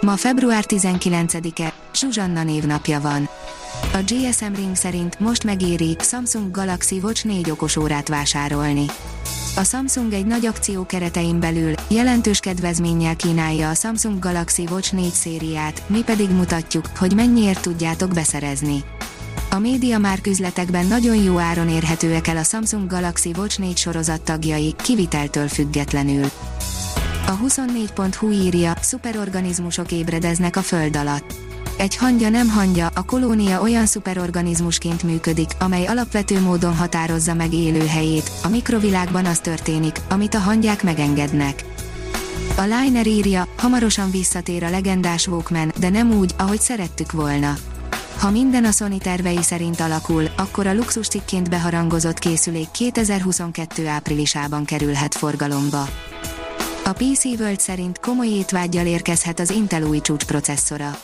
Ma 0.00 0.16
február 0.16 0.64
19-e, 0.68 1.72
Zsuzsanna 1.94 2.42
névnapja 2.42 3.00
van. 3.00 3.28
A 3.92 3.98
GSM 4.06 4.54
Ring 4.54 4.76
szerint 4.76 5.20
most 5.20 5.44
megéri 5.44 5.96
Samsung 6.00 6.50
Galaxy 6.50 7.00
Watch 7.02 7.26
4 7.26 7.50
okosórát 7.50 8.08
vásárolni. 8.08 8.84
A 9.56 9.64
Samsung 9.64 10.12
egy 10.12 10.26
nagy 10.26 10.46
akció 10.46 10.86
keretein 10.86 11.40
belül 11.40 11.74
jelentős 11.88 12.40
kedvezménnyel 12.40 13.16
kínálja 13.16 13.68
a 13.70 13.74
Samsung 13.74 14.18
Galaxy 14.18 14.66
Watch 14.70 14.94
4 14.94 15.12
szériát, 15.12 15.82
mi 15.86 16.02
pedig 16.02 16.30
mutatjuk, 16.30 16.84
hogy 16.98 17.14
mennyiért 17.14 17.62
tudjátok 17.62 18.12
beszerezni. 18.14 18.84
A 19.50 19.58
média 19.58 19.98
már 19.98 20.18
üzletekben 20.26 20.86
nagyon 20.86 21.16
jó 21.16 21.38
áron 21.38 21.68
érhetőek 21.68 22.26
el 22.26 22.36
a 22.36 22.42
Samsung 22.42 22.90
Galaxy 22.90 23.32
Watch 23.36 23.58
4 23.58 23.76
sorozat 23.76 24.20
tagjai, 24.20 24.74
kiviteltől 24.82 25.48
függetlenül. 25.48 26.30
A 27.30 27.38
24.hu 27.38 28.30
írja, 28.30 28.74
szuperorganizmusok 28.80 29.92
ébredeznek 29.92 30.56
a 30.56 30.62
föld 30.62 30.96
alatt. 30.96 31.34
Egy 31.76 31.96
hangya 31.96 32.28
nem 32.28 32.48
hangya, 32.48 32.90
a 32.94 33.04
kolónia 33.04 33.60
olyan 33.60 33.86
szuperorganizmusként 33.86 35.02
működik, 35.02 35.50
amely 35.58 35.86
alapvető 35.86 36.40
módon 36.40 36.76
határozza 36.76 37.34
meg 37.34 37.52
élőhelyét. 37.52 38.30
A 38.42 38.48
mikrovilágban 38.48 39.24
az 39.24 39.38
történik, 39.38 39.96
amit 40.08 40.34
a 40.34 40.38
hangyák 40.38 40.82
megengednek. 40.82 41.64
A 42.56 42.62
Liner 42.62 43.06
írja, 43.06 43.48
hamarosan 43.56 44.10
visszatér 44.10 44.64
a 44.64 44.70
legendás 44.70 45.26
Walkman, 45.26 45.72
de 45.78 45.88
nem 45.88 46.12
úgy, 46.12 46.34
ahogy 46.38 46.60
szerettük 46.60 47.12
volna. 47.12 47.54
Ha 48.18 48.30
minden 48.30 48.64
a 48.64 48.70
Sony 48.70 48.98
tervei 48.98 49.42
szerint 49.42 49.80
alakul, 49.80 50.24
akkor 50.36 50.66
a 50.66 50.74
luxus 50.74 51.08
cikként 51.08 51.50
beharangozott 51.50 52.18
készülék 52.18 52.70
2022 52.70 53.86
áprilisában 53.86 54.64
kerülhet 54.64 55.14
forgalomba. 55.14 55.88
A 56.84 56.92
PC 56.92 57.24
World 57.24 57.60
szerint 57.60 57.98
komoly 57.98 58.28
étvágyjal 58.28 58.86
érkezhet 58.86 59.40
az 59.40 59.50
Intel 59.50 59.82
új 59.82 60.00
csúcsprocesszora. 60.00 60.98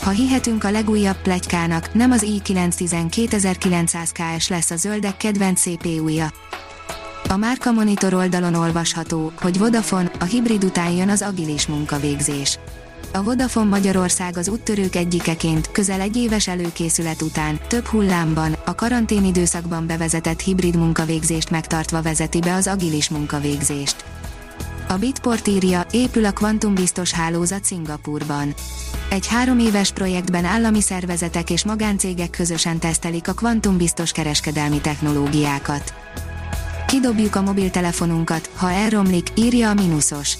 Ha 0.00 0.10
hihetünk 0.10 0.64
a 0.64 0.70
legújabb 0.70 1.22
plegykának, 1.22 1.94
nem 1.94 2.10
az 2.10 2.24
i9 2.26 2.72
12900KS 2.78 4.48
lesz 4.48 4.70
a 4.70 4.76
zöldek 4.76 5.16
kedvenc 5.16 5.60
CPU-ja. 5.60 6.32
A 7.28 7.36
Márka 7.36 7.72
Monitor 7.72 8.14
oldalon 8.14 8.54
olvasható, 8.54 9.32
hogy 9.40 9.58
Vodafone, 9.58 10.10
a 10.20 10.24
hibrid 10.24 10.64
után 10.64 10.90
jön 10.90 11.08
az 11.08 11.22
agilis 11.22 11.66
munkavégzés. 11.66 12.58
A 13.12 13.22
Vodafone 13.22 13.68
Magyarország 13.68 14.36
az 14.36 14.48
úttörők 14.48 14.94
egyikeként, 14.94 15.70
közel 15.70 16.00
egy 16.00 16.16
éves 16.16 16.48
előkészület 16.48 17.22
után, 17.22 17.60
több 17.68 17.84
hullámban, 17.84 18.56
a 18.64 18.74
karantén 18.74 19.24
időszakban 19.24 19.86
bevezetett 19.86 20.40
hibrid 20.40 20.76
munkavégzést 20.76 21.50
megtartva 21.50 22.02
vezeti 22.02 22.40
be 22.40 22.54
az 22.54 22.66
agilis 22.66 23.08
munkavégzést. 23.08 24.04
A 24.88 24.96
Bitport 24.96 25.46
írja, 25.46 25.86
épül 25.90 26.24
a 26.24 26.30
kvantumbiztos 26.30 27.12
hálózat 27.12 27.64
Szingapurban. 27.64 28.54
Egy 29.10 29.26
három 29.26 29.58
éves 29.58 29.92
projektben 29.92 30.44
állami 30.44 30.80
szervezetek 30.80 31.50
és 31.50 31.64
magáncégek 31.64 32.30
közösen 32.30 32.78
tesztelik 32.78 33.28
a 33.28 33.32
kvantumbiztos 33.32 34.12
kereskedelmi 34.12 34.80
technológiákat. 34.80 35.94
Kidobjuk 36.86 37.34
a 37.34 37.42
mobiltelefonunkat, 37.42 38.50
ha 38.54 38.70
elromlik, 38.70 39.26
írja 39.34 39.70
a 39.70 39.74
Minusos. 39.74 40.36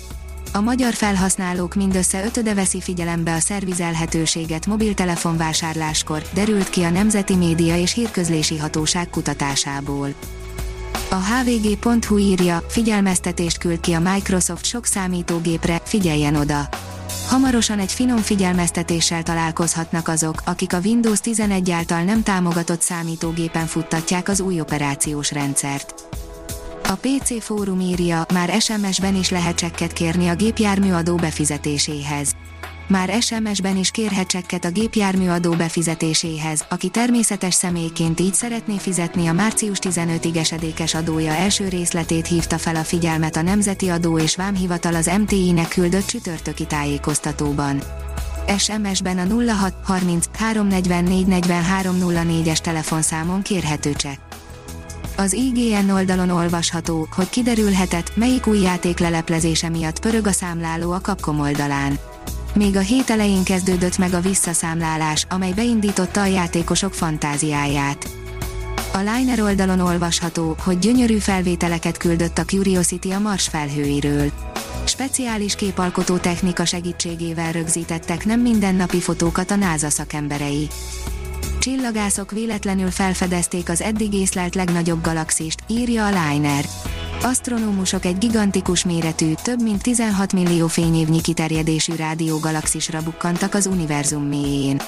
A 0.52 0.60
magyar 0.60 0.92
felhasználók 0.92 1.74
mindössze 1.74 2.24
ötöde 2.24 2.54
veszi 2.54 2.80
figyelembe 2.80 3.34
a 3.34 3.40
szervizelhetőséget 3.40 4.66
mobiltelefonvásárláskor, 4.66 6.22
derült 6.34 6.70
ki 6.70 6.82
a 6.82 6.90
Nemzeti 6.90 7.36
Média 7.36 7.76
és 7.76 7.94
Hírközlési 7.94 8.58
Hatóság 8.58 9.10
kutatásából. 9.10 10.14
A 11.16 11.18
hvg.hu 11.18 12.18
írja, 12.18 12.62
figyelmeztetést 12.68 13.58
küld 13.58 13.80
ki 13.80 13.92
a 13.92 14.00
Microsoft 14.00 14.64
sok 14.64 14.86
számítógépre, 14.86 15.80
figyeljen 15.84 16.34
oda! 16.34 16.68
Hamarosan 17.28 17.78
egy 17.78 17.92
finom 17.92 18.16
figyelmeztetéssel 18.16 19.22
találkozhatnak 19.22 20.08
azok, 20.08 20.42
akik 20.44 20.72
a 20.72 20.78
Windows 20.84 21.20
11 21.20 21.70
által 21.70 22.02
nem 22.02 22.22
támogatott 22.22 22.80
számítógépen 22.80 23.66
futtatják 23.66 24.28
az 24.28 24.40
új 24.40 24.60
operációs 24.60 25.32
rendszert. 25.32 25.94
A 26.88 26.94
PC 26.94 27.42
fórum 27.42 27.80
írja, 27.80 28.26
már 28.32 28.60
SMS-ben 28.60 29.14
is 29.14 29.30
lehet 29.30 29.56
csekket 29.56 29.92
kérni 29.92 30.28
a 30.28 30.34
gépjármű 30.34 30.90
adó 30.90 31.16
befizetéséhez 31.16 32.34
már 32.88 33.22
SMS-ben 33.22 33.76
is 33.76 33.90
kérhet 33.90 34.26
csekket 34.26 34.64
a 34.64 34.70
gépjármű 34.70 35.28
adó 35.28 35.52
befizetéséhez, 35.52 36.64
aki 36.68 36.88
természetes 36.88 37.54
személyként 37.54 38.20
így 38.20 38.34
szeretné 38.34 38.78
fizetni 38.78 39.26
a 39.26 39.32
március 39.32 39.78
15-ig 39.80 40.36
esedékes 40.36 40.94
adója 40.94 41.32
első 41.32 41.68
részletét 41.68 42.26
hívta 42.26 42.58
fel 42.58 42.76
a 42.76 42.84
figyelmet 42.84 43.36
a 43.36 43.42
Nemzeti 43.42 43.88
Adó 43.88 44.18
és 44.18 44.36
Vámhivatal 44.36 44.94
az 44.94 45.10
MTI-nek 45.20 45.68
küldött 45.68 46.06
csütörtöki 46.06 46.66
tájékoztatóban. 46.66 47.82
SMS-ben 48.58 49.18
a 49.18 49.52
06 49.52 49.74
30 49.82 50.26
344 50.36 51.26
43 51.26 51.96
04-es 52.00 52.58
telefonszámon 52.58 53.42
kérhető 53.42 53.92
csekk. 53.92 54.18
Az 55.16 55.32
IGN 55.32 55.90
oldalon 55.90 56.30
olvasható, 56.30 57.08
hogy 57.10 57.28
kiderülhetett, 57.28 58.16
melyik 58.16 58.46
új 58.46 58.60
játék 58.60 58.98
leleplezése 58.98 59.68
miatt 59.68 60.00
pörög 60.00 60.26
a 60.26 60.32
számláló 60.32 60.92
a 60.92 61.00
Capcom 61.00 61.40
oldalán. 61.40 61.98
Még 62.56 62.76
a 62.76 62.80
hét 62.80 63.10
elején 63.10 63.44
kezdődött 63.44 63.98
meg 63.98 64.12
a 64.12 64.20
visszaszámlálás, 64.20 65.26
amely 65.28 65.52
beindította 65.52 66.20
a 66.20 66.26
játékosok 66.26 66.94
fantáziáját. 66.94 68.08
A 68.92 68.98
Liner 68.98 69.40
oldalon 69.40 69.80
olvasható, 69.80 70.56
hogy 70.58 70.78
gyönyörű 70.78 71.16
felvételeket 71.16 71.96
küldött 71.96 72.38
a 72.38 72.44
Curiosity 72.44 73.10
a 73.10 73.18
Mars 73.18 73.48
felhőiről. 73.48 74.30
Speciális 74.84 75.54
képalkotó 75.54 76.16
technika 76.16 76.64
segítségével 76.64 77.52
rögzítettek 77.52 78.24
nem 78.24 78.40
mindennapi 78.40 79.00
fotókat 79.00 79.50
a 79.50 79.56
NASA 79.56 79.90
szakemberei. 79.90 80.68
Csillagászok 81.58 82.30
véletlenül 82.30 82.90
felfedezték 82.90 83.68
az 83.68 83.82
eddig 83.82 84.14
észlelt 84.14 84.54
legnagyobb 84.54 85.02
galaxist, 85.02 85.62
írja 85.68 86.06
a 86.06 86.30
Liner. 86.30 86.64
Asztronómusok 87.26 88.04
egy 88.04 88.18
gigantikus 88.18 88.84
méretű, 88.84 89.32
több 89.42 89.62
mint 89.62 89.82
16 89.82 90.32
millió 90.32 90.66
fényévnyi 90.66 91.20
kiterjedésű 91.20 91.94
rádiógalaxisra 91.94 93.02
bukkantak 93.02 93.54
az 93.54 93.66
univerzum 93.66 94.22
mélyén. 94.22 94.80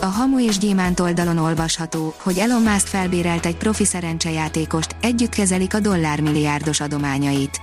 A 0.00 0.04
Hamu 0.06 0.40
és 0.40 0.58
Gyémánt 0.58 1.00
oldalon 1.00 1.38
olvasható, 1.38 2.14
hogy 2.22 2.38
Elon 2.38 2.62
Musk 2.62 2.86
felbérelt 2.86 3.46
egy 3.46 3.56
profi 3.56 3.84
szerencsejátékost, 3.84 4.96
együtt 5.00 5.34
kezelik 5.34 5.74
a 5.74 5.80
dollármilliárdos 5.80 6.80
adományait. 6.80 7.60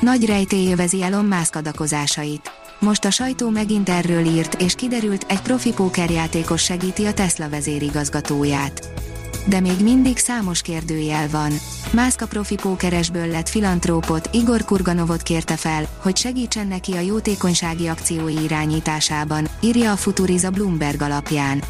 Nagy 0.00 0.24
rejtély 0.24 0.72
övezi 0.72 1.02
Elon 1.02 1.24
Musk 1.24 1.56
adakozásait. 1.56 2.50
Most 2.78 3.04
a 3.04 3.10
sajtó 3.10 3.48
megint 3.48 3.88
erről 3.88 4.26
írt, 4.26 4.62
és 4.62 4.74
kiderült, 4.74 5.24
egy 5.28 5.42
profi 5.42 5.72
pókerjátékos 5.72 6.62
segíti 6.62 7.04
a 7.04 7.14
Tesla 7.14 7.48
vezérigazgatóját 7.48 9.04
de 9.46 9.60
még 9.60 9.80
mindig 9.82 10.18
számos 10.18 10.62
kérdőjel 10.62 11.28
van. 11.28 11.52
Mászka 11.90 12.26
profi 12.26 12.54
pókeresből 12.54 13.26
lett 13.26 13.48
filantrópot, 13.48 14.28
Igor 14.32 14.64
Kurganovot 14.64 15.22
kérte 15.22 15.56
fel, 15.56 15.88
hogy 16.02 16.16
segítsen 16.16 16.66
neki 16.66 16.92
a 16.92 17.00
jótékonysági 17.00 17.86
akciói 17.86 18.42
irányításában, 18.42 19.48
írja 19.60 19.92
a 19.92 19.96
Futuriza 19.96 20.50
Bloomberg 20.50 21.02
alapján. 21.02 21.62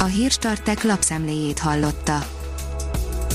A 0.00 0.04
hírstartek 0.04 0.82
lapszemléjét 0.82 1.58
hallotta. 1.58 2.26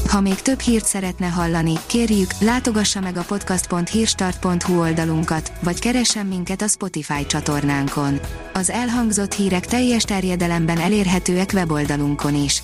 Ha 0.09 0.21
még 0.21 0.41
több 0.41 0.59
hírt 0.59 0.85
szeretne 0.85 1.27
hallani, 1.27 1.73
kérjük, 1.85 2.31
látogassa 2.39 2.99
meg 2.99 3.17
a 3.17 3.23
podcast.hírstart.hu 3.23 4.79
oldalunkat, 4.79 5.51
vagy 5.61 5.79
keressen 5.79 6.25
minket 6.25 6.61
a 6.61 6.67
Spotify 6.67 7.25
csatornánkon. 7.25 8.19
Az 8.53 8.69
elhangzott 8.69 9.33
hírek 9.33 9.65
teljes 9.65 10.03
terjedelemben 10.03 10.79
elérhetőek 10.79 11.51
weboldalunkon 11.53 12.35
is. 12.35 12.63